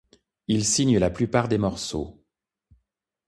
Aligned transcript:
Il 0.47 0.65
signe 0.65 0.97
la 0.97 1.11
plupart 1.11 1.47
des 1.47 1.59
morceaux. 1.59 2.23